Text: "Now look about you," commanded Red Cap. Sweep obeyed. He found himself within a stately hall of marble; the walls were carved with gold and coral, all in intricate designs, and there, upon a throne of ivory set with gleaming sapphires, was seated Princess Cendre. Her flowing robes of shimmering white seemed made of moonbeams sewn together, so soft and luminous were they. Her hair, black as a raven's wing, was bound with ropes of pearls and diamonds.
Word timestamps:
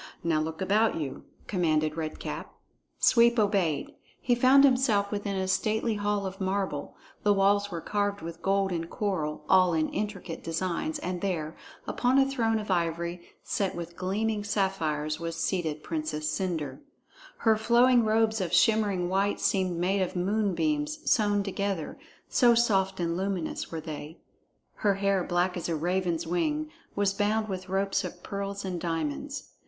"Now 0.23 0.41
look 0.41 0.61
about 0.63 0.95
you," 0.95 1.25
commanded 1.45 1.95
Red 1.95 2.17
Cap. 2.19 2.55
Sweep 2.97 3.37
obeyed. 3.37 3.93
He 4.19 4.33
found 4.33 4.63
himself 4.63 5.11
within 5.11 5.35
a 5.35 5.47
stately 5.47 5.93
hall 5.93 6.25
of 6.25 6.41
marble; 6.41 6.95
the 7.21 7.35
walls 7.35 7.69
were 7.69 7.81
carved 7.81 8.19
with 8.23 8.41
gold 8.41 8.71
and 8.71 8.89
coral, 8.89 9.43
all 9.47 9.75
in 9.75 9.89
intricate 9.89 10.43
designs, 10.43 10.97
and 10.97 11.21
there, 11.21 11.55
upon 11.87 12.17
a 12.17 12.25
throne 12.25 12.57
of 12.57 12.71
ivory 12.71 13.21
set 13.43 13.75
with 13.75 13.95
gleaming 13.95 14.43
sapphires, 14.43 15.19
was 15.19 15.35
seated 15.35 15.83
Princess 15.83 16.27
Cendre. 16.31 16.79
Her 17.37 17.55
flowing 17.55 18.03
robes 18.03 18.41
of 18.41 18.51
shimmering 18.51 19.07
white 19.07 19.39
seemed 19.39 19.77
made 19.77 20.01
of 20.01 20.15
moonbeams 20.15 20.97
sewn 21.07 21.43
together, 21.43 21.99
so 22.27 22.55
soft 22.55 22.99
and 22.99 23.15
luminous 23.15 23.71
were 23.71 23.79
they. 23.81 24.17
Her 24.77 24.95
hair, 24.95 25.23
black 25.23 25.55
as 25.55 25.69
a 25.69 25.75
raven's 25.75 26.25
wing, 26.25 26.71
was 26.95 27.13
bound 27.13 27.47
with 27.47 27.69
ropes 27.69 28.03
of 28.03 28.23
pearls 28.23 28.65
and 28.65 28.81
diamonds. 28.81 29.49